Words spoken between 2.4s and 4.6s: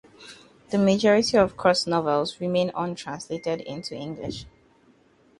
remain untranslated into English.